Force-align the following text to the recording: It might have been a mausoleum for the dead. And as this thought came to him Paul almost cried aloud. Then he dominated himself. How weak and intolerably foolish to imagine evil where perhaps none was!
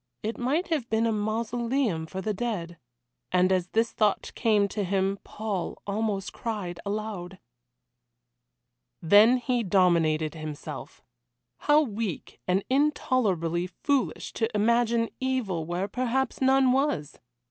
It 0.23 0.39
might 0.39 0.69
have 0.69 0.89
been 0.89 1.05
a 1.05 1.11
mausoleum 1.11 2.07
for 2.07 2.21
the 2.21 2.33
dead. 2.33 2.79
And 3.31 3.51
as 3.51 3.67
this 3.67 3.91
thought 3.91 4.31
came 4.33 4.67
to 4.69 4.83
him 4.83 5.19
Paul 5.23 5.79
almost 5.85 6.33
cried 6.33 6.79
aloud. 6.87 7.37
Then 8.99 9.37
he 9.37 9.61
dominated 9.61 10.33
himself. 10.33 11.03
How 11.59 11.81
weak 11.83 12.39
and 12.47 12.63
intolerably 12.67 13.67
foolish 13.67 14.33
to 14.33 14.49
imagine 14.57 15.07
evil 15.19 15.67
where 15.67 15.87
perhaps 15.87 16.41
none 16.41 16.71
was! 16.71 17.19